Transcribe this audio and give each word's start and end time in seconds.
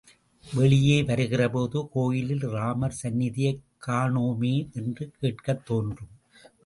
வெளியே 0.53 1.03
வருகிறபோது 1.03 1.89
கோயிலில் 1.89 2.39
ராமர் 2.39 2.95
சந்நிதியைக் 3.03 3.61
காணோமே 3.87 4.71
என்று 4.71 5.11
கேட்கத் 5.19 5.65
தோன்றும். 5.65 6.09